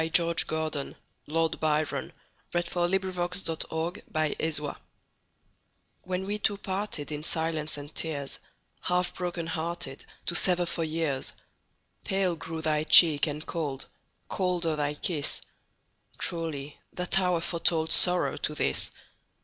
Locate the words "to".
10.25-10.33, 18.41-18.55